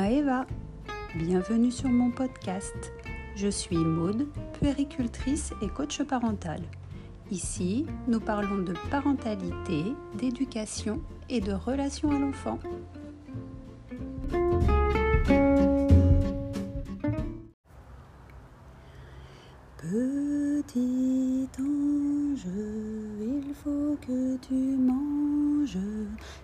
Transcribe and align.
Maeva, 0.00 0.46
bienvenue 1.16 1.72
sur 1.72 1.88
mon 1.88 2.12
podcast. 2.12 2.92
Je 3.34 3.48
suis 3.48 3.76
Maude, 3.76 4.28
puéricultrice 4.52 5.52
et 5.60 5.66
coach 5.66 6.00
parental. 6.04 6.60
Ici, 7.32 7.84
nous 8.06 8.20
parlons 8.20 8.58
de 8.58 8.74
parentalité, 8.92 9.82
d'éducation 10.14 11.02
et 11.28 11.40
de 11.40 11.50
relation 11.50 12.12
à 12.12 12.18
l'enfant. 12.20 12.60
Petit 19.78 21.48
ange, 21.58 22.46
il 23.20 23.52
faut 23.52 23.96
que 24.06 24.36
tu 24.46 24.54
manges. 24.54 25.47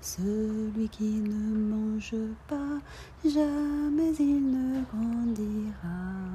Celui 0.00 0.88
qui 0.88 1.04
ne 1.04 1.74
mange 1.74 2.14
pas, 2.48 2.78
jamais 3.24 4.14
il 4.18 4.50
ne 4.50 4.82
grandira. 4.84 6.30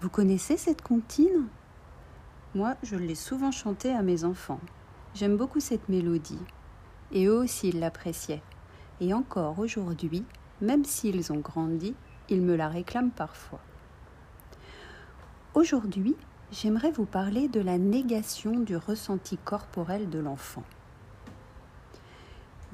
Vous 0.00 0.08
connaissez 0.08 0.56
cette 0.56 0.82
comptine? 0.82 1.46
Moi, 2.54 2.74
je 2.82 2.96
l'ai 2.96 3.14
souvent 3.14 3.50
chantée 3.50 3.92
à 3.92 4.02
mes 4.02 4.24
enfants. 4.24 4.60
J'aime 5.14 5.36
beaucoup 5.36 5.60
cette 5.60 5.88
mélodie. 5.88 6.38
Et 7.12 7.26
eux 7.26 7.38
aussi, 7.38 7.68
ils 7.68 7.80
l'appréciaient. 7.80 8.42
Et 9.00 9.14
encore 9.14 9.58
aujourd'hui, 9.58 10.24
même 10.60 10.84
s'ils 10.84 11.32
ont 11.32 11.40
grandi, 11.40 11.94
ils 12.28 12.42
me 12.42 12.56
la 12.56 12.68
réclament 12.68 13.10
parfois. 13.10 13.60
Aujourd'hui, 15.54 16.16
j'aimerais 16.50 16.92
vous 16.92 17.06
parler 17.06 17.48
de 17.48 17.60
la 17.60 17.78
négation 17.78 18.58
du 18.60 18.76
ressenti 18.76 19.38
corporel 19.38 20.08
de 20.08 20.18
l'enfant. 20.18 20.62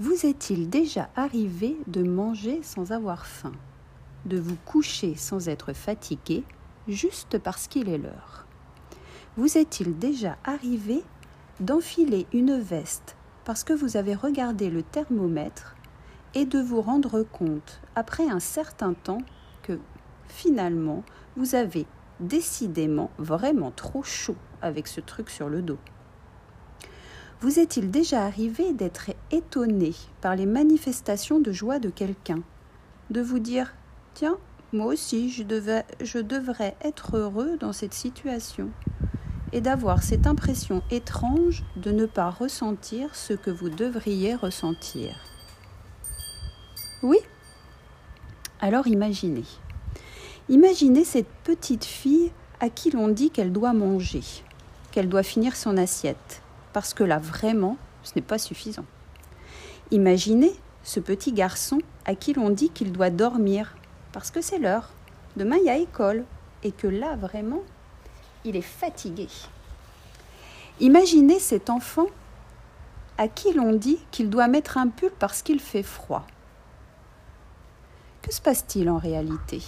Vous 0.00 0.26
est-il 0.26 0.70
déjà 0.70 1.08
arrivé 1.16 1.76
de 1.88 2.04
manger 2.04 2.60
sans 2.62 2.92
avoir 2.92 3.26
faim, 3.26 3.50
de 4.26 4.38
vous 4.38 4.54
coucher 4.64 5.16
sans 5.16 5.48
être 5.48 5.72
fatigué, 5.72 6.44
juste 6.86 7.36
parce 7.36 7.66
qu'il 7.66 7.88
est 7.88 7.98
l'heure? 7.98 8.46
Vous 9.36 9.58
est-il 9.58 9.98
déjà 9.98 10.38
arrivé 10.44 11.02
d'enfiler 11.58 12.28
une 12.32 12.60
veste 12.60 13.16
parce 13.44 13.64
que 13.64 13.72
vous 13.72 13.96
avez 13.96 14.14
regardé 14.14 14.70
le 14.70 14.84
thermomètre 14.84 15.74
et 16.34 16.44
de 16.44 16.60
vous 16.60 16.80
rendre 16.80 17.24
compte, 17.24 17.80
après 17.96 18.28
un 18.28 18.38
certain 18.38 18.94
temps, 18.94 19.22
que 19.62 19.80
finalement, 20.28 21.02
vous 21.36 21.56
avez 21.56 21.86
décidément 22.20 23.10
vraiment 23.18 23.72
trop 23.72 24.04
chaud 24.04 24.36
avec 24.62 24.86
ce 24.86 25.00
truc 25.00 25.28
sur 25.28 25.48
le 25.48 25.60
dos? 25.60 25.78
Vous 27.40 27.60
est-il 27.60 27.92
déjà 27.92 28.24
arrivé 28.24 28.72
d'être 28.72 29.10
étonné 29.30 29.94
par 30.20 30.34
les 30.34 30.46
manifestations 30.46 31.38
de 31.38 31.52
joie 31.52 31.78
de 31.78 31.88
quelqu'un 31.88 32.42
De 33.10 33.20
vous 33.20 33.38
dire 33.38 33.74
Tiens, 34.14 34.38
moi 34.72 34.86
aussi, 34.86 35.30
je, 35.30 35.44
je 36.00 36.18
devrais 36.18 36.76
être 36.82 37.16
heureux 37.16 37.56
dans 37.60 37.72
cette 37.72 37.94
situation 37.94 38.70
et 39.52 39.60
d'avoir 39.60 40.02
cette 40.02 40.26
impression 40.26 40.82
étrange 40.90 41.62
de 41.76 41.92
ne 41.92 42.06
pas 42.06 42.28
ressentir 42.28 43.14
ce 43.14 43.34
que 43.34 43.52
vous 43.52 43.70
devriez 43.70 44.34
ressentir. 44.34 45.14
Oui 47.04 47.18
Alors 48.60 48.88
imaginez. 48.88 49.44
Imaginez 50.48 51.04
cette 51.04 51.30
petite 51.44 51.84
fille 51.84 52.32
à 52.58 52.68
qui 52.68 52.90
l'on 52.90 53.06
dit 53.06 53.30
qu'elle 53.30 53.52
doit 53.52 53.74
manger, 53.74 54.24
qu'elle 54.90 55.08
doit 55.08 55.22
finir 55.22 55.54
son 55.54 55.76
assiette, 55.76 56.42
parce 56.72 56.94
que 56.94 57.04
là 57.04 57.18
vraiment, 57.18 57.76
ce 58.02 58.12
n'est 58.16 58.22
pas 58.22 58.38
suffisant. 58.38 58.84
Imaginez 59.90 60.52
ce 60.82 61.00
petit 61.00 61.32
garçon 61.32 61.78
à 62.04 62.14
qui 62.14 62.32
l'on 62.32 62.50
dit 62.50 62.70
qu'il 62.70 62.92
doit 62.92 63.10
dormir, 63.10 63.76
parce 64.12 64.30
que 64.30 64.40
c'est 64.40 64.58
l'heure. 64.58 64.90
Demain, 65.36 65.56
il 65.56 65.66
y 65.66 65.70
a 65.70 65.76
école, 65.76 66.24
et 66.62 66.72
que 66.72 66.86
là 66.86 67.16
vraiment, 67.16 67.62
il 68.44 68.56
est 68.56 68.62
fatigué. 68.62 69.28
Imaginez 70.80 71.38
cet 71.38 71.70
enfant 71.70 72.06
à 73.18 73.28
qui 73.28 73.52
l'on 73.52 73.72
dit 73.72 73.98
qu'il 74.10 74.30
doit 74.30 74.48
mettre 74.48 74.78
un 74.78 74.88
pull 74.88 75.10
parce 75.18 75.42
qu'il 75.42 75.60
fait 75.60 75.82
froid. 75.82 76.26
Que 78.22 78.32
se 78.32 78.40
passe-t-il 78.40 78.88
en 78.88 78.98
réalité? 78.98 79.62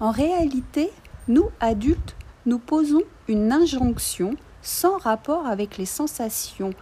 En 0.00 0.10
réalité, 0.10 0.90
nous, 1.28 1.50
adultes, 1.60 2.16
nous 2.46 2.58
posons 2.58 3.02
une 3.28 3.52
injonction 3.52 4.34
sans 4.62 4.98
rapport 4.98 5.46
avec 5.46 5.78
les 5.78 5.86
sensations 5.86 6.72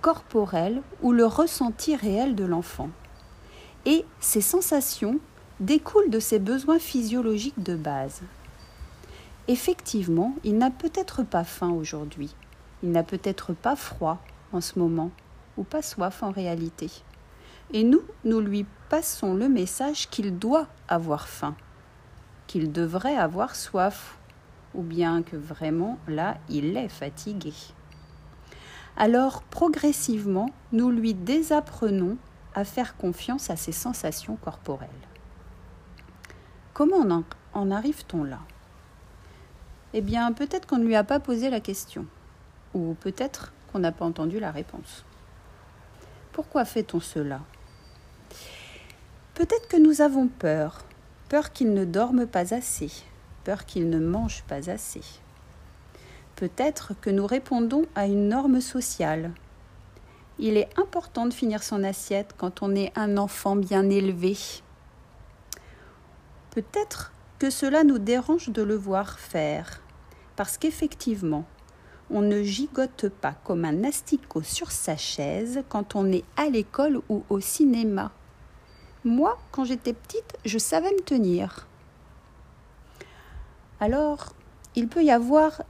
corporelles 0.00 0.82
ou 1.02 1.12
le 1.12 1.26
ressenti 1.26 1.96
réel 1.96 2.34
de 2.34 2.44
l'enfant. 2.44 2.90
Et 3.84 4.04
ces 4.20 4.40
sensations 4.40 5.18
découlent 5.60 6.10
de 6.10 6.20
ses 6.20 6.38
besoins 6.38 6.78
physiologiques 6.78 7.62
de 7.62 7.76
base. 7.76 8.22
Effectivement, 9.48 10.34
il 10.44 10.58
n'a 10.58 10.70
peut-être 10.70 11.22
pas 11.22 11.44
faim 11.44 11.70
aujourd'hui, 11.70 12.34
il 12.82 12.90
n'a 12.90 13.02
peut-être 13.02 13.52
pas 13.52 13.76
froid 13.76 14.18
en 14.52 14.60
ce 14.60 14.78
moment, 14.78 15.10
ou 15.56 15.62
pas 15.62 15.82
soif 15.82 16.22
en 16.22 16.30
réalité. 16.30 16.90
Et 17.72 17.84
nous, 17.84 18.02
nous 18.24 18.40
lui 18.40 18.66
passons 18.88 19.34
le 19.34 19.48
message 19.48 20.08
qu'il 20.10 20.38
doit 20.38 20.66
avoir 20.88 21.28
faim 21.28 21.56
qu'il 22.46 22.72
devrait 22.72 23.16
avoir 23.16 23.56
soif, 23.56 24.15
ou 24.76 24.82
bien 24.82 25.22
que 25.22 25.36
vraiment 25.36 25.98
là 26.06 26.36
il 26.48 26.76
est 26.76 26.88
fatigué. 26.88 27.52
Alors 28.96 29.42
progressivement, 29.42 30.50
nous 30.72 30.90
lui 30.90 31.14
désapprenons 31.14 32.16
à 32.54 32.64
faire 32.64 32.96
confiance 32.96 33.50
à 33.50 33.56
ses 33.56 33.72
sensations 33.72 34.36
corporelles. 34.36 34.88
Comment 36.72 37.24
en, 37.52 37.70
arrive-t-on 37.70 38.24
là? 38.24 38.40
Eh 39.94 40.00
bien, 40.00 40.32
peut-être 40.32 40.66
qu'on 40.66 40.78
ne 40.78 40.84
lui 40.84 40.96
a 40.96 41.04
pas 41.04 41.20
posé 41.20 41.48
la 41.48 41.60
question, 41.60 42.06
ou 42.74 42.94
peut-être 43.00 43.52
qu'on 43.72 43.78
n'a 43.78 43.92
pas 43.92 44.04
entendu 44.04 44.40
la 44.40 44.50
réponse. 44.50 45.04
Pourquoi 46.32 46.64
fait-on 46.64 47.00
cela? 47.00 47.40
Peut-être 49.34 49.68
que 49.68 49.76
nous 49.78 50.00
avons 50.00 50.28
peur, 50.28 50.82
Peur 51.28 51.52
qu'il 51.52 51.74
ne 51.74 51.84
dorme 51.84 52.26
pas 52.26 52.54
assez, 52.54 52.90
peur 53.46 53.64
qu'il 53.64 53.88
ne 53.88 54.00
mange 54.00 54.42
pas 54.48 54.70
assez. 54.70 55.04
Peut-être 56.34 56.94
que 57.00 57.10
nous 57.10 57.28
répondons 57.28 57.86
à 57.94 58.06
une 58.06 58.28
norme 58.28 58.60
sociale. 58.60 59.30
Il 60.40 60.56
est 60.56 60.68
important 60.76 61.26
de 61.26 61.32
finir 61.32 61.62
son 61.62 61.84
assiette 61.84 62.34
quand 62.36 62.64
on 62.64 62.74
est 62.74 62.90
un 62.98 63.16
enfant 63.16 63.54
bien 63.54 63.88
élevé. 63.88 64.36
Peut-être 66.50 67.12
que 67.38 67.48
cela 67.48 67.84
nous 67.84 68.00
dérange 68.00 68.48
de 68.48 68.62
le 68.62 68.74
voir 68.74 69.20
faire, 69.20 69.80
parce 70.34 70.58
qu'effectivement, 70.58 71.44
on 72.10 72.22
ne 72.22 72.42
gigote 72.42 73.08
pas 73.08 73.36
comme 73.44 73.64
un 73.64 73.84
asticot 73.84 74.42
sur 74.42 74.72
sa 74.72 74.96
chaise 74.96 75.62
quand 75.68 75.94
on 75.94 76.10
est 76.10 76.24
à 76.36 76.48
l'école 76.48 77.00
ou 77.08 77.22
au 77.28 77.38
cinéma. 77.38 78.10
Moi, 79.04 79.38
quand 79.52 79.64
j'étais 79.64 79.92
petite, 79.92 80.36
je 80.44 80.58
savais 80.58 80.90
me 80.90 81.02
tenir. 81.02 81.68
Alors, 83.78 84.32
il 84.74 84.88
peut 84.88 85.04
y 85.04 85.10
avoir 85.10 85.62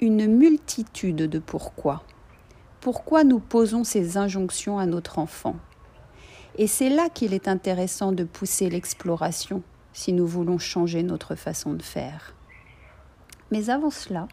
une 0.00 0.26
multitude 0.26 1.16
de 1.16 1.38
pourquoi. 1.38 2.02
Pourquoi 2.80 3.22
nous 3.22 3.38
posons 3.38 3.84
ces 3.84 4.16
injonctions 4.16 4.78
à 4.78 4.86
notre 4.86 5.20
enfant? 5.20 5.54
Et 6.58 6.66
c'est 6.66 6.88
là 6.88 7.08
qu'il 7.08 7.34
est 7.34 7.46
intéressant 7.46 8.10
de 8.10 8.24
pousser 8.24 8.68
l'exploration 8.68 9.62
si 9.92 10.12
nous 10.12 10.26
voulons 10.26 10.58
changer 10.58 11.04
notre 11.04 11.36
façon 11.36 11.72
de 11.74 11.82
faire. 11.82 12.34
Mais 13.52 13.70
avant 13.70 13.90
cela, 13.90 14.26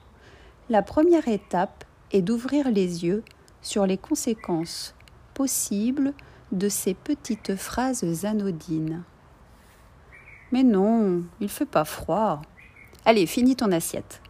la 0.69 0.81
première 0.81 1.27
étape 1.27 1.83
est 2.11 2.23
d'ouvrir 2.23 2.71
les 2.71 3.05
yeux 3.05 3.23
sur 3.61 3.85
les 3.85 3.97
conséquences 3.97 4.95
possibles 5.35 6.13
de 6.51 6.67
ces 6.67 6.95
petites 6.95 7.55
phrases 7.55 8.25
anodines. 8.25 9.03
Mais 10.51 10.63
non, 10.63 11.23
il 11.39 11.49
fait 11.49 11.67
pas 11.67 11.85
froid. 11.85 12.41
Allez, 13.09 13.25
finis 13.25 13.55
ton 13.55 13.71
assiette. 13.71 14.21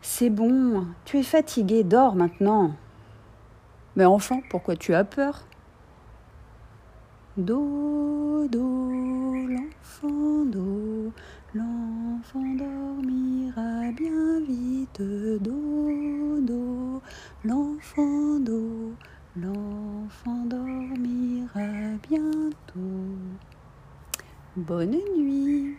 C'est 0.00 0.30
bon, 0.30 0.86
tu 1.04 1.18
es 1.18 1.24
fatigué, 1.24 1.82
dors 1.82 2.14
maintenant. 2.14 2.76
Mais 3.96 4.04
enfant, 4.04 4.42
pourquoi 4.48 4.76
tu 4.76 4.94
as 4.94 5.02
peur? 5.02 5.44
Dodo, 7.36 8.46
l'enfant 9.48 10.44
do, 10.46 11.12
l'enfant 11.52 12.54
dormira 12.56 13.90
bien 13.90 14.38
vite. 14.46 15.02
Dodo, 15.02 17.02
l'enfant 17.42 18.38
do, 18.38 18.94
L'enfant 19.36 20.44
dormira 20.46 21.96
bientôt. 22.08 23.18
Bonne 24.56 24.96
nuit. 25.16 25.76